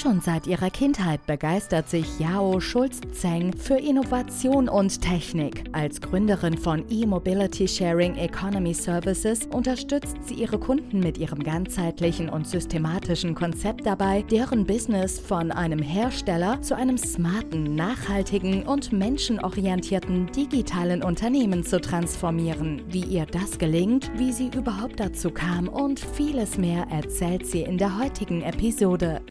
[0.00, 5.64] Schon seit ihrer Kindheit begeistert sich Yao Schulz-Zeng für Innovation und Technik.
[5.72, 12.46] Als Gründerin von E-Mobility Sharing Economy Services unterstützt sie ihre Kunden mit ihrem ganzheitlichen und
[12.46, 21.02] systematischen Konzept dabei, deren Business von einem Hersteller zu einem smarten, nachhaltigen und menschenorientierten digitalen
[21.02, 22.82] Unternehmen zu transformieren.
[22.86, 27.78] Wie ihr das gelingt, wie sie überhaupt dazu kam und vieles mehr erzählt sie in
[27.78, 29.22] der heutigen Episode.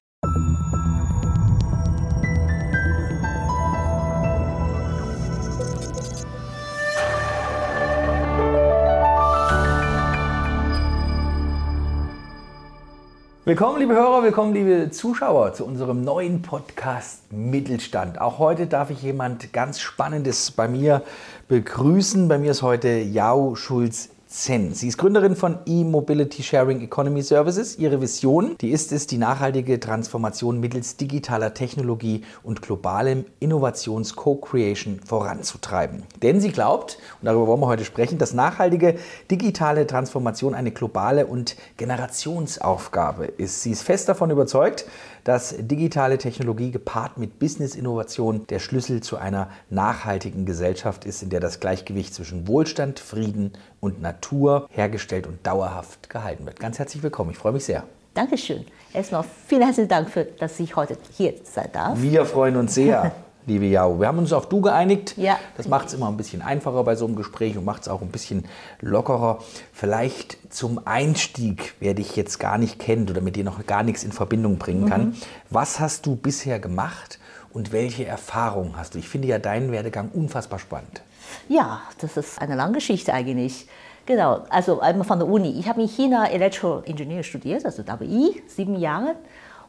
[13.48, 18.20] Willkommen, liebe Hörer, willkommen, liebe Zuschauer, zu unserem neuen Podcast Mittelstand.
[18.20, 21.02] Auch heute darf ich jemand ganz Spannendes bei mir
[21.48, 22.28] begrüßen.
[22.28, 24.74] Bei mir ist heute Jau Schulz Zen.
[24.74, 27.78] Sie ist Gründerin von E-Mobility Sharing Economy Services.
[27.80, 36.04] Ihre Vision, die ist es, die nachhaltige Transformation mittels digitaler Technologie und globalem Innovations-Co-Creation voranzutreiben.
[36.22, 38.96] Denn sie glaubt, und darüber wollen wir heute sprechen, dass nachhaltige
[39.32, 43.62] digitale Transformation eine globale und Generationsaufgabe ist.
[43.62, 44.86] Sie ist fest davon überzeugt,
[45.28, 51.42] dass digitale Technologie gepaart mit Business-Innovation der Schlüssel zu einer nachhaltigen Gesellschaft ist, in der
[51.42, 56.62] das Gleichgewicht zwischen Wohlstand, Frieden und Natur hergestellt und dauerhaft gehalten wird.
[56.62, 57.84] Ganz herzlich willkommen, ich freue mich sehr.
[58.14, 58.66] Dankeschön.
[58.94, 62.02] Erstmal vielen herzlichen Dank, für, dass ich heute hier sein darf.
[62.02, 63.12] Wir freuen uns sehr.
[63.48, 64.00] liebe Jau.
[64.00, 65.18] Wir haben uns auf Du geeinigt.
[65.18, 65.40] Ja.
[65.56, 68.02] Das macht es immer ein bisschen einfacher bei so einem Gespräch und macht es auch
[68.02, 68.46] ein bisschen
[68.82, 69.40] lockerer.
[69.72, 74.04] Vielleicht zum Einstieg, wer dich jetzt gar nicht kennt oder mit dir noch gar nichts
[74.04, 75.06] in Verbindung bringen kann.
[75.06, 75.16] Mhm.
[75.50, 77.20] Was hast du bisher gemacht
[77.52, 79.00] und welche Erfahrungen hast du?
[79.00, 81.02] Ich finde ja deinen Werdegang unfassbar spannend.
[81.48, 83.68] Ja, das ist eine lange Geschichte eigentlich.
[84.06, 85.58] Genau, also einmal von der Uni.
[85.60, 89.16] Ich habe in China Elektroingenieur studiert, also WI, sieben Jahre.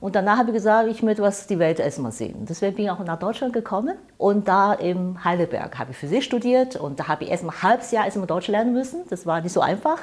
[0.01, 2.47] Und danach habe ich gesagt, ich möchte was die Welt erstmal sehen.
[2.49, 3.97] Deswegen bin ich auch nach Deutschland gekommen.
[4.17, 6.77] Und da im Heidelberg habe ich Physik studiert.
[6.77, 9.03] Und da habe ich erstmal ein halbes Jahr erstmal Deutsch lernen müssen.
[9.11, 9.99] Das war nicht so einfach.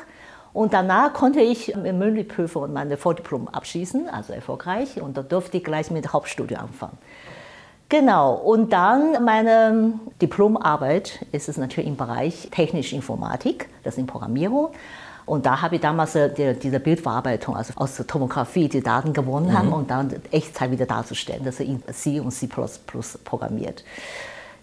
[0.51, 5.01] Und danach konnte ich im Mündlichprüfung meine Vordiplom abschließen, also erfolgreich.
[5.01, 6.97] Und da durfte ich gleich mit Hauptstudium anfangen.
[7.87, 14.07] Genau, und dann meine Diplomarbeit ist es natürlich im Bereich technische Informatik, das ist in
[14.07, 14.69] Programmierung.
[15.25, 19.13] Und da habe ich damals äh, die, diese Bildverarbeitung, also aus der Tomographie, die Daten
[19.13, 19.57] gewonnen mhm.
[19.57, 21.43] haben und dann Echtzeit wieder darzustellen.
[21.43, 23.83] Das ist in C und C programmiert.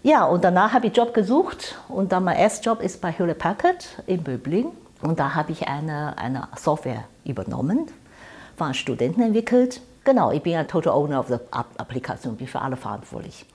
[0.03, 3.39] Ja, und danach habe ich Job gesucht und dann mein erster Job ist bei Hewlett
[3.39, 4.67] Packard in Böbling.
[5.01, 7.87] Und da habe ich eine, eine Software übernommen,
[8.55, 9.81] von Studenten entwickelt.
[10.05, 13.45] Genau, ich bin ein Total Owner of the Applikation, bin für alle verantwortlich.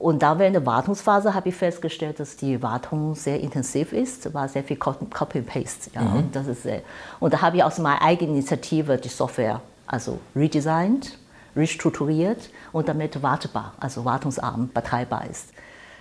[0.00, 4.48] Und da während der Wartungsphase habe ich festgestellt, dass die Wartung sehr intensiv ist, war
[4.48, 5.90] sehr viel Copy and Paste.
[5.94, 6.16] Ja, mhm.
[6.16, 6.80] und, das ist sehr,
[7.20, 11.18] und da habe ich aus meiner eigenen Initiative die Software also redesigned,
[11.54, 15.52] restrukturiert und damit wartbar, also wartungsarm betreibbar ist.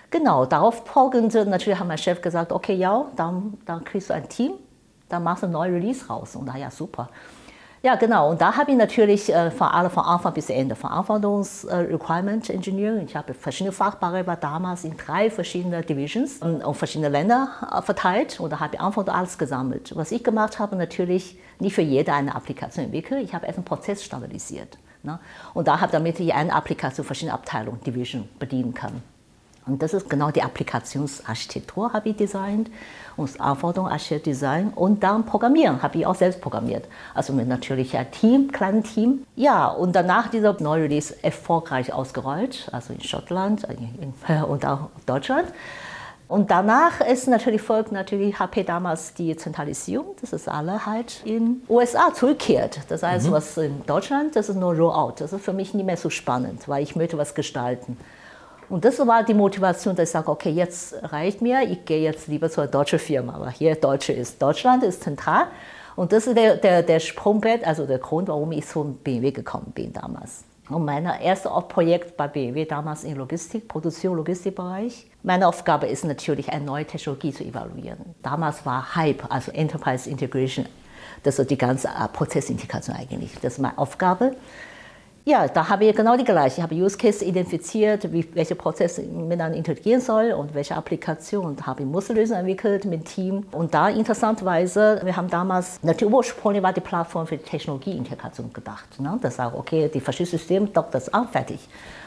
[0.09, 4.29] Genau, darauf folgend natürlich hat mein Chef gesagt, okay, ja, dann, dann kriegst du ein
[4.29, 4.53] Team,
[5.09, 6.37] dann machst du ein neues Release raus.
[6.37, 7.09] Und da ja, super.
[7.81, 8.31] Ja, genau.
[8.31, 11.75] Und da habe ich natürlich äh, von, alle, von Anfang bis Ende, von Anforderungs äh,
[11.75, 13.05] Requirement Engineering.
[13.05, 18.37] Ich habe verschiedene Fachbereiche damals in drei verschiedene Divisions und, und verschiedene Länder äh, verteilt
[18.41, 19.93] und da habe ich Anforderungen alles gesammelt.
[19.95, 23.23] Was ich gemacht habe, natürlich nicht für jede eine Applikation entwickelt.
[23.23, 24.77] Ich habe erst einen Prozess standardisiert.
[25.03, 25.17] Ne?
[25.53, 29.01] Und da habe damit ich eine Applikation verschiedene Abteilungen, Division bedienen kann.
[29.69, 32.71] Und das ist genau die Applikationsarchitektur, habe ich designt
[33.17, 36.87] und Anforderungsarchitektur design und dann Programmieren, habe ich auch selbst programmiert.
[37.13, 39.25] Also mit natürlich ein Team, kleines Team.
[39.35, 43.67] Ja, und danach dieser neue Release erfolgreich ausgerollt, also in Schottland
[44.47, 45.47] und auch Deutschland.
[46.27, 51.63] Und danach ist natürlich folgt natürlich HP damals die Zentralisierung, dass es alle halt in
[51.67, 52.81] USA zurückkehrt.
[52.89, 53.31] Das heißt, mhm.
[53.31, 55.15] was in Deutschland, das ist nur Rollout.
[55.17, 57.97] Das ist für mich nicht mehr so spannend, weil ich möchte was gestalten.
[58.69, 62.27] Und das war die Motivation, dass ich sage, okay, jetzt reicht mir, ich gehe jetzt
[62.27, 63.33] lieber zu einer deutschen Firma.
[63.35, 65.47] Aber hier Deutsche ist, Deutschland ist zentral.
[65.95, 69.71] Und das ist der, der, der Sprungbrett, also der Grund, warum ich zum BMW gekommen
[69.73, 70.43] bin damals.
[70.69, 75.07] Und mein erstes Projekt bei BMW damals in Logistik, Produktion, Logistikbereich.
[75.23, 78.15] Meine Aufgabe ist natürlich, eine neue Technologie zu evaluieren.
[78.21, 80.67] Damals war Hype, also Enterprise Integration,
[81.23, 83.33] das ist die ganze Prozessintegration eigentlich.
[83.41, 84.35] Das ist meine Aufgabe.
[85.25, 86.57] Ja, da habe ich genau die gleiche.
[86.57, 91.55] Ich habe Use Case identifiziert, wie, welche Prozesse miteinander interagieren soll und welche Applikation.
[91.57, 93.45] Da habe ich Musterlösungen entwickelt mit dem Team.
[93.51, 98.99] Und da interessanterweise, wir haben damals, natürlich ursprünglich war die Plattform für die Technologieintegration gedacht.
[98.99, 99.19] Ne?
[99.21, 101.59] Das sagt, okay, die verschiedenen Systeme dockt das an, fertig.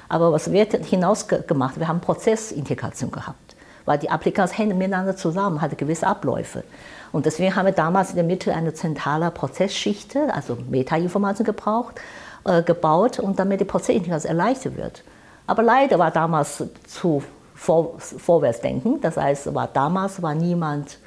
[0.09, 1.79] Aber was wird hinaus gemacht?
[1.79, 6.64] Wir haben Prozessintegration gehabt, weil die Applikationen hängen miteinander zusammen, hat gewisse Abläufe.
[7.12, 12.00] Und deswegen haben wir damals in der Mitte eine zentrale Prozessschicht, also Metainformation gebraucht
[12.44, 15.05] äh, gebaut und damit die Prozessintegration erleichtert wird.
[15.47, 17.23] Aber leider war damals zu
[17.55, 19.00] vor, Vorwärtsdenken.
[19.00, 20.99] Das heißt, war damals war niemand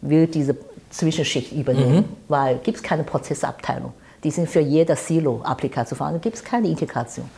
[0.00, 0.56] will diese
[0.90, 2.16] Zwischenschicht übernehmen, mhm.
[2.28, 3.92] weil gibt es keine Prozessabteilung.
[4.22, 7.28] Die sind für jede Silo-Applikation vorhanden, gibt es keine Integration.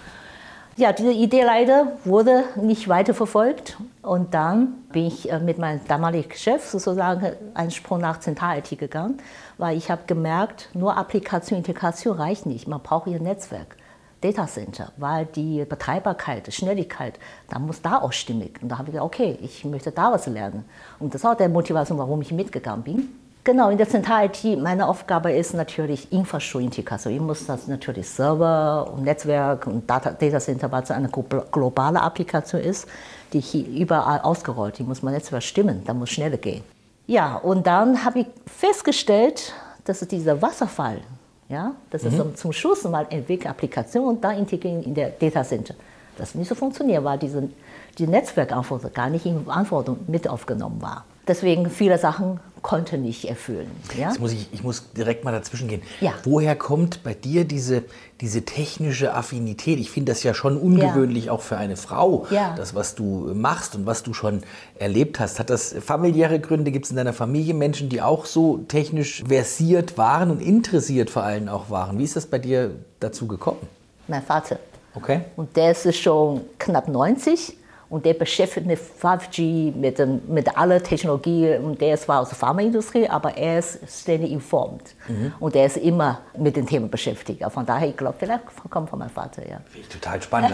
[0.79, 3.79] Ja, diese Idee leider wurde nicht weiterverfolgt.
[4.03, 9.17] Und dann bin ich äh, mit meinem damaligen Chef sozusagen einen Sprung nach Zentral-IT gegangen,
[9.57, 12.69] weil ich habe gemerkt, nur Applikation, Integration reicht nicht.
[12.69, 13.77] Man braucht ein Netzwerk.
[14.21, 17.19] Data Center, weil die Betreibarkeit, Schnelligkeit,
[17.49, 18.59] da muss da auch stimmig.
[18.61, 20.65] Und da habe ich gesagt, okay, ich möchte da was lernen.
[20.99, 23.26] Und das war der Motivation, warum ich mitgegangen bin.
[23.47, 27.15] Genau, in der Zentral-IT, meine Aufgabe ist natürlich Infrastrukturintegration.
[27.15, 32.61] Ich muss das natürlich Server und Netzwerk und Data, Data Center, was eine globale Applikation
[32.61, 32.89] ist,
[33.33, 34.81] die hier überall ausgerollt.
[34.81, 36.65] Die muss man Netzwerk stimmen, da muss schneller gehen.
[37.07, 39.53] Ja, und dann habe ich festgestellt,
[39.85, 41.03] dass dieser Wasserfall,
[41.49, 42.09] ja, das mhm.
[42.33, 45.77] ist zum Schluss mal entwickelte Applikation und dann integrieren in der Data Center.
[46.19, 47.49] Das nicht so funktioniert, weil diese,
[47.97, 51.05] die Netzwerkanforderung gar nicht in Verantwortung mit aufgenommen war.
[51.29, 53.71] Deswegen viele Sachen konnte nicht erfüllen.
[53.97, 54.09] Ja?
[54.09, 55.83] Jetzt muss ich, ich muss direkt mal dazwischen gehen.
[56.01, 56.15] Ja.
[56.25, 57.85] Woher kommt bei dir diese,
[58.21, 59.79] diese technische Affinität?
[59.79, 61.33] Ich finde das ja schon ungewöhnlich ja.
[61.33, 62.27] auch für eine Frau,
[62.57, 64.43] das, was du machst und was du schon
[64.79, 65.39] erlebt hast.
[65.39, 66.73] Hat das familiäre Gründe?
[66.73, 71.23] Gibt es in deiner Familie Menschen, die auch so technisch versiert waren und interessiert vor
[71.23, 71.99] allem auch waren?
[71.99, 73.61] Wie ist das bei dir dazu gekommen?
[74.09, 74.59] Mein Vater.
[74.95, 75.21] Okay.
[75.37, 77.57] Und der ist schon knapp 90
[77.89, 81.57] und der beschäftigt mit 5G, mit, mit aller Technologie.
[81.57, 84.95] Und der ist zwar aus der Pharmaindustrie, aber er ist ständig informiert.
[85.07, 85.33] Mhm.
[85.39, 87.45] Und er ist immer mit den Themen beschäftigt.
[87.53, 89.59] Von daher, ich glaube, vielleicht kommt von meinem Vater, ja.
[89.67, 90.53] Finde ich total spannend.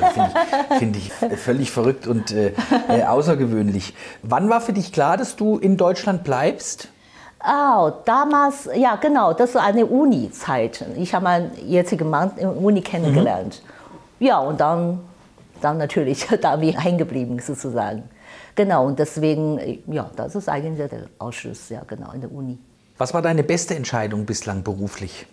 [0.78, 2.52] Finde ich, find ich völlig verrückt und äh,
[2.88, 3.94] äh, außergewöhnlich.
[4.22, 6.88] Wann war für dich klar, dass du in Deutschland bleibst?
[7.44, 10.84] Oh, damals, ja genau, das war eine Uni-Zeit.
[10.96, 13.62] Ich habe meinen jetzigen Mann in der Uni kennengelernt.
[14.20, 14.26] Mhm.
[14.26, 15.00] Ja, und dann
[15.64, 16.78] dann natürlich da bin ich
[17.42, 18.04] sozusagen.
[18.54, 22.58] Genau, und deswegen, ja, das ist eigentlich der Ausschuss, ja genau, in der Uni.
[22.98, 25.26] Was war deine beste Entscheidung bislang beruflich?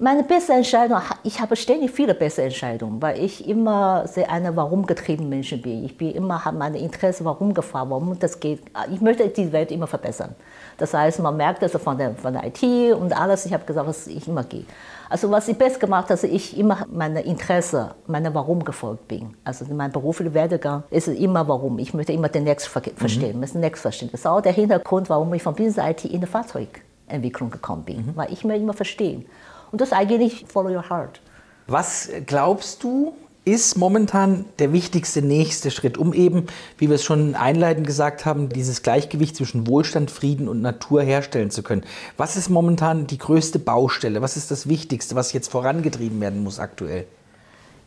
[0.00, 4.86] Meine beste Entscheidung, ich habe ständig viele beste Entscheidungen, weil ich immer sehr eine warum
[4.86, 5.84] getriebene Mensch bin.
[5.84, 8.62] Ich bin immer habe meine Interesse warum gefragt, warum das geht.
[8.92, 10.36] Ich möchte die Welt immer verbessern.
[10.76, 12.62] Das heißt, man merkt das von der, von der IT
[12.94, 13.44] und alles.
[13.44, 14.66] Ich habe gesagt, was ich immer gehe.
[15.08, 19.34] Also was ich best gemacht habe, dass ich immer meine Interesse, meine Warum gefolgt bin.
[19.42, 21.80] Also mein beruflicher Werdegang ist immer Warum.
[21.80, 23.40] Ich möchte immer den Next verstehen, mhm.
[23.40, 24.10] das Next verstehen.
[24.12, 28.06] Das ist auch der Hintergrund, warum ich von Business IT in die Fahrzeugentwicklung gekommen bin,
[28.06, 28.12] mhm.
[28.14, 29.26] weil ich mir immer verstehen.
[29.70, 31.20] Und das ist eigentlich Follow Your Heart.
[31.66, 37.34] Was glaubst du, ist momentan der wichtigste nächste Schritt, um eben, wie wir es schon
[37.34, 41.84] einleitend gesagt haben, dieses Gleichgewicht zwischen Wohlstand, Frieden und Natur herstellen zu können?
[42.18, 44.20] Was ist momentan die größte Baustelle?
[44.20, 47.06] Was ist das Wichtigste, was jetzt vorangetrieben werden muss aktuell?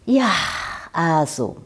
[0.06, 0.32] Ja,
[0.94, 1.58] also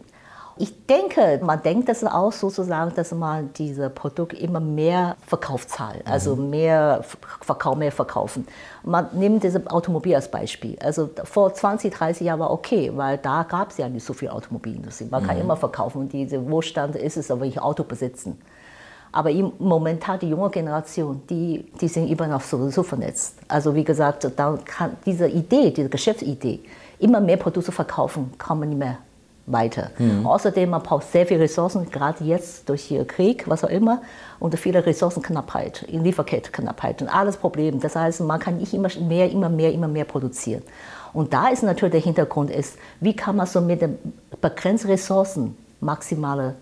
[0.58, 6.12] ich denke, man denkt das auch sozusagen, dass man diese Produkte immer mehr Verkaufszahlen, mhm.
[6.12, 7.04] also mehr
[7.42, 8.48] Verkauf, mehr verkaufen.
[8.84, 10.78] Man nimmt das Automobil als Beispiel.
[10.82, 14.30] Also vor 20, 30 Jahren war okay, weil da gab es ja nicht so viel
[14.30, 15.08] Automobilindustrie.
[15.12, 15.28] Man mhm.
[15.28, 18.40] kann immer verkaufen und diese Wohlstand ist es, aber ich Auto besitzen.
[19.12, 23.38] Aber im momentan die junge Generation, die, die sind immer noch sowieso vernetzt.
[23.48, 26.62] Also wie gesagt, dann kann diese Idee, diese Geschäftsidee,
[27.00, 28.98] immer mehr Produkte verkaufen, kann man nicht mehr
[29.48, 29.92] weiter.
[29.98, 30.26] Mhm.
[30.26, 34.02] Außerdem, man braucht sehr viele Ressourcen, gerade jetzt durch den Krieg, was auch immer,
[34.40, 37.80] und viele Ressourcenknappheit, Lieferkettenknappheit und alles Problem.
[37.80, 40.64] Das heißt, man kann nicht immer mehr, immer mehr, immer mehr produzieren.
[41.14, 43.98] Und da ist natürlich der Hintergrund ist, wie kann man so mit den
[44.42, 46.56] begrenzten Ressourcen maximale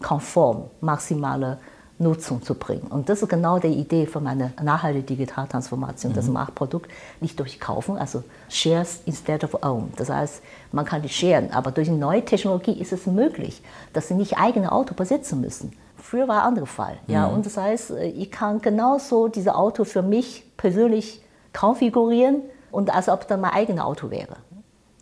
[0.00, 1.58] Konform, maximale
[1.98, 2.86] Nutzung zu bringen.
[2.88, 6.16] Und das ist genau die Idee von meiner nachhaltigen Digitaltransformation, mhm.
[6.16, 6.90] dass man Produkt
[7.20, 9.92] nicht durchkaufen, also shares instead of own.
[9.96, 13.62] Das heißt, man kann die sharen, aber durch neue Technologie ist es möglich,
[13.92, 15.72] dass sie nicht eigene Auto besitzen müssen.
[15.96, 16.98] Früher war ein anderer Fall.
[17.06, 17.14] Mhm.
[17.14, 23.08] Ja, und das heißt, ich kann genauso dieses Auto für mich persönlich konfigurieren und als
[23.08, 24.36] ob das mein eigenes Auto wäre.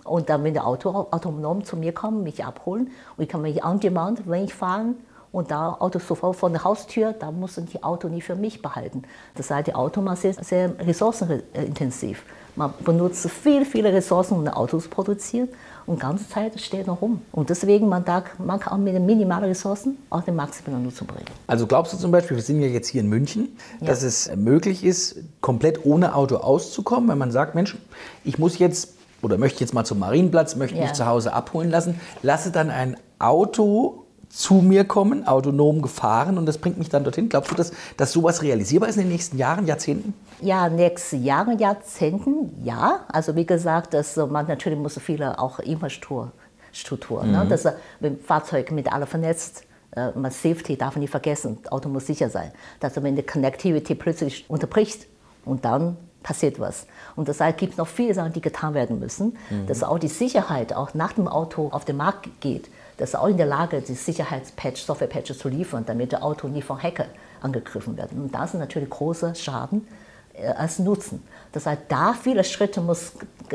[0.04, 3.64] Und dann, wenn der Auto autonom zu mir kommt, mich abholen und ich kann mich
[3.64, 4.94] on demand, wenn ich fahren
[5.36, 9.02] Und da Auto sofort vor der Haustür, da müssen die Auto nicht für mich behalten.
[9.34, 12.22] Das heißt, die Auto ist sehr, sehr ressourcenintensiv.
[12.54, 15.50] Man benutzt viele, viele Ressourcen, um Autos zu produzieren
[15.84, 17.20] und die ganze Zeit steht noch rum.
[17.32, 21.26] Und deswegen, man, da, man kann auch mit minimalen Ressourcen auch den maximalen Nutzen bringen.
[21.48, 23.88] Also glaubst du zum Beispiel, wir sind ja jetzt hier in München, ja.
[23.88, 27.76] dass es möglich ist, komplett ohne Auto auszukommen, wenn man sagt, Mensch,
[28.24, 30.84] ich muss jetzt oder möchte jetzt mal zum Marienplatz, möchte ja.
[30.84, 36.46] mich zu Hause abholen lassen, lasse dann ein Auto zu mir kommen, autonom gefahren und
[36.46, 37.28] das bringt mich dann dorthin.
[37.28, 40.14] Glaubst du, dass, dass sowas realisierbar ist in den nächsten Jahren, Jahrzehnten?
[40.40, 43.00] Ja, nächste Jahre, Jahrzehnten, ja.
[43.08, 46.32] Also wie gesagt, dass man natürlich muss viele auch Infrastruktur,
[46.72, 47.44] Struktur, ne?
[47.44, 47.44] mhm.
[47.44, 47.46] ne?
[47.48, 47.66] dass
[48.00, 52.52] wenn Fahrzeug mit alle vernetzt, äh, man Safety darf nicht vergessen, Auto muss sicher sein.
[52.80, 55.06] Dass wenn die Connectivity plötzlich unterbricht
[55.44, 56.86] und dann passiert was.
[57.14, 59.66] Und heißt, gibt noch viele Sachen, die getan werden müssen, mhm.
[59.68, 63.28] dass auch die Sicherheit auch nach dem Auto auf den Markt geht das ist auch
[63.28, 67.06] in der Lage, die Sicherheitspatch, Softwarepatches zu liefern, damit das Auto nicht von Hacker
[67.40, 68.12] angegriffen wird.
[68.12, 69.86] Und das ist natürlich großer Schaden
[70.34, 71.22] äh, als Nutzen.
[71.52, 73.12] Das heißt, da viele Schritte muss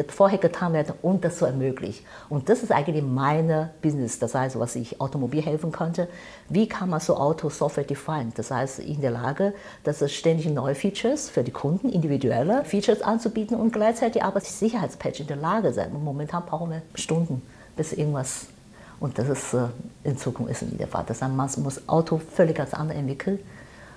[0.07, 2.05] vorher getan werden, um das zu ermöglichen.
[2.29, 6.07] Und das ist eigentlich meine Business, das heißt, was ich Automobil helfen konnte.
[6.47, 8.31] Wie kann man so Auto Software define?
[8.35, 13.01] Das heißt, in der Lage, dass es ständig neue Features für die Kunden, individuelle Features
[13.01, 15.91] anzubieten und gleichzeitig aber Sicherheitspatch in der Lage sein.
[15.91, 17.41] Und momentan brauchen wir Stunden,
[17.75, 18.47] bis irgendwas
[19.01, 19.67] und das ist äh,
[20.03, 21.03] in Zukunft ist nicht der Fall.
[21.05, 23.39] Das heißt, man muss Auto völlig als anders entwickeln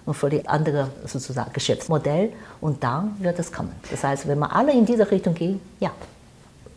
[0.07, 3.73] und völlig andere sozusagen Geschäftsmodell und dann wird es kommen.
[3.91, 5.93] Das heißt, wenn wir alle in diese Richtung gehen, ja.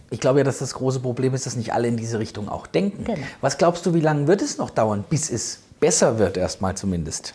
[0.10, 2.68] Ich glaube ja, dass das große Problem ist, dass nicht alle in diese Richtung auch
[2.68, 3.06] denken.
[3.06, 3.26] Genau.
[3.42, 7.34] Was glaubst du, wie lange wird es noch dauern, bis es besser wird, erstmal zumindest?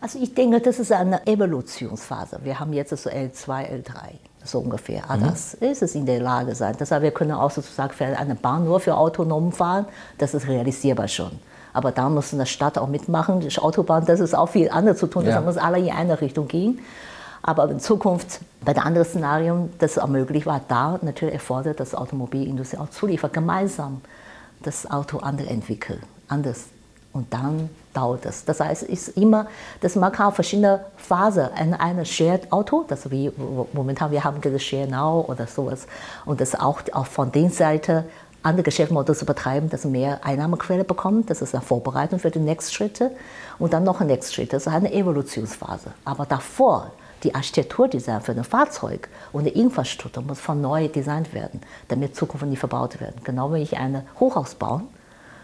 [0.00, 2.40] Also ich denke, das ist eine Evolutionsphase.
[2.42, 5.02] Wir haben jetzt so L2, L3 so ungefähr.
[5.08, 5.24] Ah, mhm.
[5.24, 6.74] Das ist es in der Lage sein.
[6.78, 9.86] Deshalb wir können auch sozusagen für eine Bahn nur für autonom fahren.
[10.18, 11.32] Das ist realisierbar schon.
[11.72, 13.40] Aber da muss eine Stadt auch mitmachen.
[13.40, 15.22] Die Autobahn, das ist auch viel anderes zu tun.
[15.22, 15.28] Ja.
[15.28, 16.80] Deshalb muss alle in eine Richtung gehen.
[17.42, 21.94] Aber in Zukunft, bei den anderen Szenarien, das auch möglich war, da natürlich erfordert das
[21.94, 24.00] Automobilindustrie auch zuliefert, gemeinsam
[24.62, 26.68] das Auto anders entwickeln, anders
[27.14, 28.44] und dann dauert es.
[28.44, 29.46] Das heißt, ist immer,
[29.80, 33.32] dass man kann verschiedene Phasen in einem Shared Auto, das wie
[33.72, 35.86] momentan wir haben dieses Share Now oder sowas,
[36.26, 38.04] und das auch, auch von der Seite
[38.42, 41.30] andere Geschäftsmodelle zu betreiben, dass mehr Einnahmequelle bekommt.
[41.30, 43.10] Das ist eine Vorbereitung für die nächsten Schritte.
[43.58, 44.52] Und dann noch ein nächster Schritt.
[44.52, 45.92] Das ist eine Evolutionsphase.
[46.04, 46.90] Aber davor,
[47.22, 52.44] die Architekturdesign für ein Fahrzeug und die Infrastruktur muss von neu designt werden, damit Zukunft
[52.46, 53.16] nicht verbaut werden.
[53.24, 54.82] Genau wie ich ein Hochhaus baue,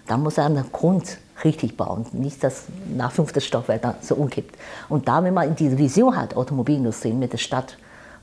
[0.07, 4.57] dann muss einen Grund richtig bauen, nicht das nach fünftes Stockwerk dann so umkippt.
[4.89, 7.77] Und da, wenn man diese Vision hat, Automobilindustrie mit der Stadt,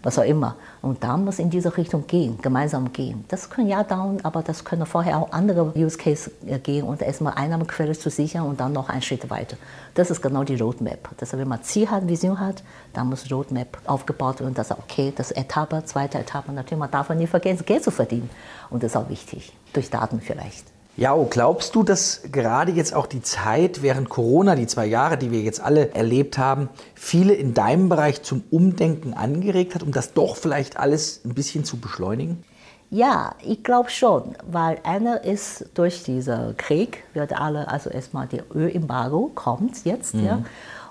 [0.03, 3.25] was auch immer, und da muss in diese Richtung gehen, gemeinsam gehen.
[3.29, 7.01] Das können ja dauern, aber das können vorher auch andere Use Case äh, gehen und
[7.01, 9.57] erstmal Einnahmequelle zu sichern und dann noch einen Schritt weiter.
[9.95, 11.09] Das ist genau die Roadmap.
[11.19, 15.31] Deshalb, wenn man Ziel hat, Vision hat, dann muss Roadmap aufgebaut werden, dass okay, das
[15.31, 18.29] Etappe, zweite Etappe, natürlich, man darf nicht vergessen, Geld zu verdienen.
[18.69, 20.76] Und das ist auch wichtig, durch Daten vielleicht.
[20.97, 25.15] Ja, oh, glaubst du, dass gerade jetzt auch die Zeit während Corona, die zwei Jahre,
[25.15, 29.91] die wir jetzt alle erlebt haben, viele in deinem Bereich zum Umdenken angeregt hat, um
[29.91, 32.43] das doch vielleicht alles ein bisschen zu beschleunigen?
[32.89, 38.43] Ja, ich glaube schon, weil einer ist durch diesen Krieg, wird alle, also erstmal der
[38.55, 40.25] Ölembargo kommt jetzt, mhm.
[40.25, 40.43] ja,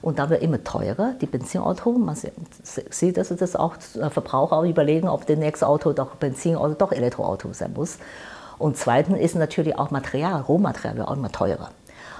[0.02, 1.90] und da wird immer teurer, die Benzinauto.
[1.90, 2.16] Man
[2.62, 6.92] sieht, dass das auch Verbraucher auch überlegen, ob das nächste Auto doch Benzin oder doch
[6.92, 7.98] Elektroauto sein muss.
[8.58, 11.70] Und zweitens ist natürlich auch Material, Rohmaterial wird auch immer teurer.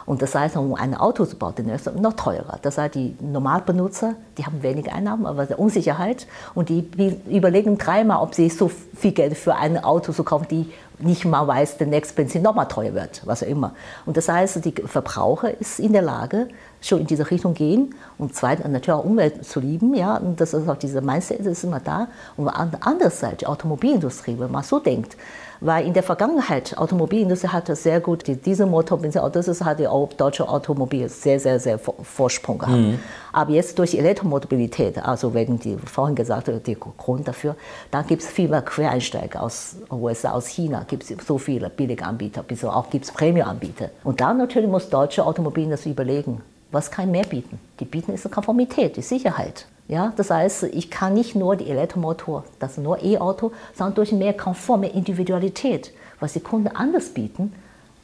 [0.06, 2.60] Und das heißt, um ein Auto zu bauen, dann ist es noch teurer.
[2.62, 6.28] Das heißt, die Normalbenutzer, die haben weniger Einnahmen, aber Unsicherheit.
[6.54, 6.88] Und die
[7.28, 11.46] überlegen dreimal, ob sie so viel Geld für ein Auto zu kaufen, die nicht mal
[11.46, 13.72] weiß, der nächste Benzin noch mal teuer wird, was auch immer.
[14.06, 16.48] Und das heißt, die Verbraucher ist in der Lage,
[16.80, 20.54] schon in diese Richtung gehen und zweitens natürlich auch Umwelt zu lieben, ja, und das
[20.54, 22.08] ist auch diese Mindset ist immer da.
[22.36, 25.16] Und andererseits die Automobilindustrie, wenn man so denkt,
[25.60, 30.48] weil in der Vergangenheit Automobilindustrie hatte sehr gut die Dieselmotor, das ist hat die deutsche
[30.48, 32.76] Automobil sehr sehr sehr Vorsprung gehabt.
[32.76, 32.98] Mhm.
[33.32, 37.54] Aber jetzt durch Elektromobilität, also wegen die vorhin gesagt der Grund dafür,
[37.90, 42.42] da gibt es viele Quereinsteiger aus USA, aus China, gibt es so viele billige Anbieter,
[42.42, 43.90] bis auch gibt es Premium-Anbieter.
[44.04, 46.40] Und da natürlich muss deutsche Automobilindustrie überlegen,
[46.72, 47.58] was kann ich mehr bieten?
[47.80, 49.66] Die bieten ist die Konformität, die Sicherheit.
[49.88, 54.32] Ja, das heißt, ich kann nicht nur die Elektromotor, das nur E-Auto, sondern durch mehr
[54.32, 57.52] Komfort, mehr Individualität, was die Kunden anders bieten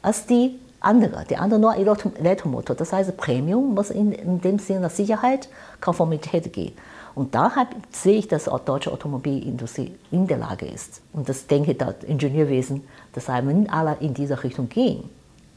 [0.01, 1.25] als die andere.
[1.29, 2.75] Die andere nur Elektromotor.
[2.75, 5.49] Das heißt, Premium muss in, in dem Sinne Sicherheit,
[5.81, 6.73] Konformität gehen.
[7.15, 7.51] Und da
[7.91, 11.01] sehe ich, dass auch die deutsche Automobilindustrie in der Lage ist.
[11.11, 15.09] Und das denke ich, das Ingenieurwesen, das heißt, wenn alle in diese Richtung gehen,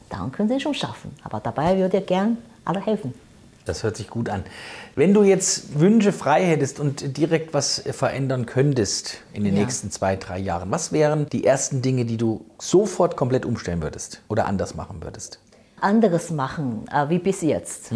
[0.09, 1.15] dann können sie es schon schaffen.
[1.23, 3.13] Aber dabei würde ich gern alle helfen.
[3.67, 4.43] Das hört sich gut an.
[4.95, 9.61] Wenn du jetzt Wünsche frei hättest und direkt was verändern könntest in den Ja.
[9.63, 14.21] nächsten zwei, drei Jahren, was wären die ersten Dinge, die du sofort komplett umstellen würdest
[14.29, 15.39] oder anders machen würdest?
[15.79, 17.91] anderes machen, äh, wie bis jetzt.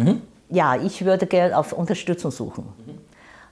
[0.48, 2.64] Ja, ich würde gerne auf Unterstützung suchen.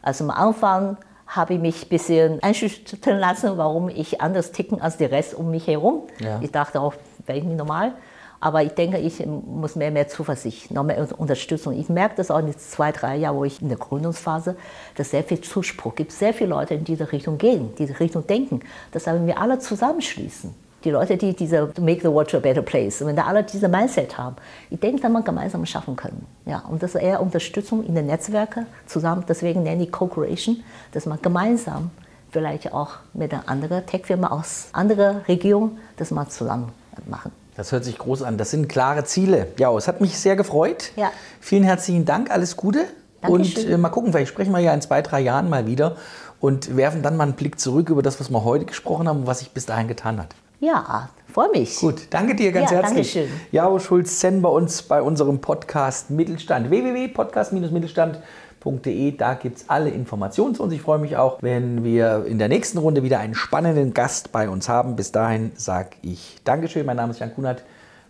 [0.02, 4.98] Also am Anfang habe ich mich ein bisschen einschüchtern lassen, warum ich anders ticken als
[4.98, 6.02] der Rest um mich herum.
[6.20, 6.38] Ja.
[6.42, 6.94] Ich dachte auch,
[7.26, 7.92] wäre ich nicht normal.
[8.40, 11.78] Aber ich denke, ich muss mehr, mehr Zuversicht, noch mehr Unterstützung.
[11.78, 14.56] Ich merke das auch in den zwei, drei Jahren, wo ich in der Gründungsphase,
[14.96, 18.60] dass sehr viel Zuspruch gibt, sehr viele Leute in diese Richtung gehen, diese Richtung denken.
[18.92, 20.54] Das haben wir alle zusammenschließen.
[20.84, 24.16] Die Leute, die diese Make the World a Better Place, wenn da alle diese Mindset
[24.16, 24.36] haben,
[24.70, 26.24] ich denke, dass man gemeinsam schaffen können.
[26.46, 29.24] Ja, und das ist eher Unterstützung in den Netzwerken zusammen.
[29.28, 31.90] Deswegen nenne ich Co-Creation, dass man gemeinsam
[32.30, 36.72] vielleicht auch mit einer anderen Tech-Firma aus anderer Region, das mal zusammen
[37.06, 37.32] machen.
[37.56, 38.38] Das hört sich groß an.
[38.38, 39.48] Das sind klare Ziele.
[39.58, 40.92] Ja, es hat mich sehr gefreut.
[40.96, 41.10] Ja.
[41.40, 42.30] Vielen herzlichen Dank.
[42.30, 42.84] Alles Gute.
[43.20, 43.64] Dankeschön.
[43.64, 45.96] Und äh, mal gucken, vielleicht sprechen wir ja in zwei, drei Jahren mal wieder
[46.40, 49.26] und werfen dann mal einen Blick zurück über das, was wir heute gesprochen haben und
[49.26, 50.34] was sich bis dahin getan hat.
[50.60, 51.78] Ja, freue mich.
[51.78, 53.14] Gut, danke dir ganz Ja, herzlich.
[53.14, 53.40] Dankeschön.
[53.50, 56.68] Jao Schulz-Zen bei uns bei unserem Podcast Mittelstand.
[56.68, 59.16] www.podcast-mittelstand.de.
[59.16, 60.74] Da gibt es alle Informationen zu uns.
[60.74, 64.50] Ich freue mich auch, wenn wir in der nächsten Runde wieder einen spannenden Gast bei
[64.50, 64.96] uns haben.
[64.96, 66.84] Bis dahin sage ich Dankeschön.
[66.84, 67.62] Mein Name ist Jan Kunert.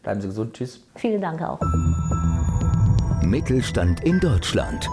[0.02, 0.54] Bleiben Sie gesund.
[0.54, 0.80] Tschüss.
[0.96, 1.60] Vielen Dank auch.
[3.22, 4.90] Mittelstand in Deutschland.